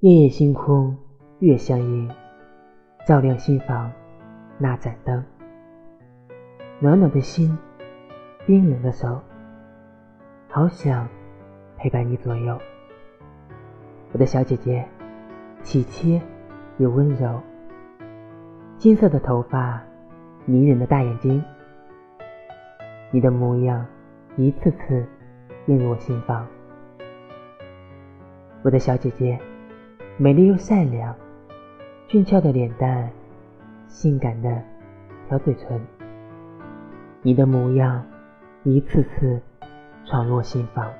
[0.00, 0.94] 夜夜星空
[1.38, 2.10] 月相映，
[3.06, 3.90] 照亮心房
[4.58, 5.24] 那盏灯。
[6.78, 7.56] 暖暖的心，
[8.44, 9.18] 冰冷的手，
[10.50, 11.08] 好想
[11.78, 12.58] 陪伴你左右。
[14.12, 14.86] 我的小姐姐，
[15.64, 16.20] 体贴
[16.76, 17.40] 又温柔，
[18.76, 19.82] 金色的头发，
[20.44, 21.42] 迷人的大眼睛，
[23.10, 23.86] 你的模样
[24.36, 25.06] 一次次
[25.68, 26.46] 映入我心房。
[28.62, 29.40] 我的小姐姐，
[30.18, 31.14] 美丽又善良，
[32.08, 33.10] 俊俏的脸蛋，
[33.86, 34.62] 性感的
[35.28, 35.78] 小嘴唇，
[37.20, 38.02] 你的模样
[38.64, 39.38] 一次次
[40.06, 40.90] 闯入我心房。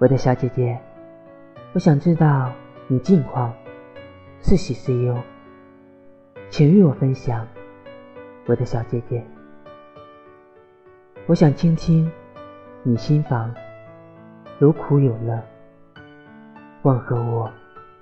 [0.00, 0.76] 我的小姐姐。
[1.72, 2.50] 我想知道
[2.88, 3.54] 你近况
[4.42, 5.16] 是喜是忧，
[6.48, 7.46] 请与我分享，
[8.46, 9.24] 我的小姐姐。
[11.26, 12.10] 我想倾听
[12.82, 13.54] 你心房
[14.58, 15.40] 有苦有乐，
[16.82, 17.50] 望和我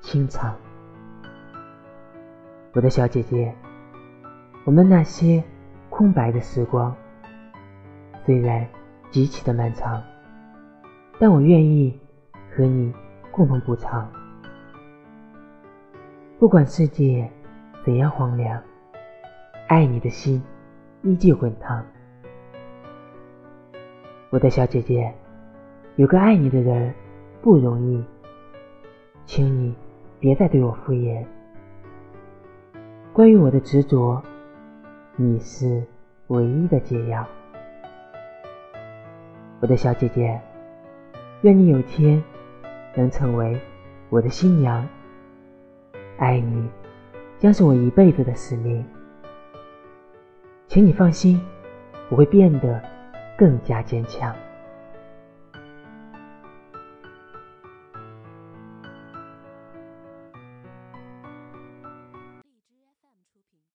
[0.00, 0.54] 清唱。
[2.74, 3.54] 我的小姐姐，
[4.64, 5.42] 我们那些
[5.90, 6.94] 空白的时光，
[8.24, 8.66] 虽然
[9.10, 10.02] 极其的漫长，
[11.18, 11.98] 但我愿意
[12.54, 12.92] 和你。
[13.30, 14.10] 共同补偿。
[16.40, 17.30] 不管世界
[17.84, 18.60] 怎样荒凉，
[19.68, 20.42] 爱你的心
[21.02, 21.84] 依旧滚烫。
[24.30, 25.14] 我的小姐姐，
[25.94, 26.92] 有个爱你的人
[27.40, 28.04] 不容易，
[29.38, 29.72] 请你
[30.18, 31.24] 别再对我敷衍。
[33.12, 34.20] 关于我的执着，
[35.14, 35.80] 你是
[36.26, 37.24] 唯一的解药。
[39.60, 40.40] 我的小姐姐，
[41.42, 42.20] 愿你有天。
[42.96, 43.56] 能成为
[44.10, 44.84] 我的新娘，
[46.16, 46.68] 爱你
[47.38, 48.84] 将是我一辈子的使命。
[50.66, 51.40] 请你放心，
[52.08, 52.82] 我会变得
[53.36, 54.34] 更加坚强。